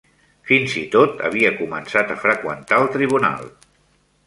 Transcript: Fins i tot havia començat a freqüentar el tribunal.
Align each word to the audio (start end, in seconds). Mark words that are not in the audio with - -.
Fins 0.51 0.71
i 0.79 0.81
tot 0.95 1.21
havia 1.29 1.51
començat 1.59 2.15
a 2.15 2.17
freqüentar 2.25 2.83
el 2.87 2.91
tribunal. 2.99 3.49